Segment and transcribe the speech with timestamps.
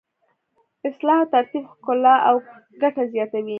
[0.87, 2.35] اصلاح او ترتیب ښکلا او
[2.81, 3.49] ګټه زیاتوي.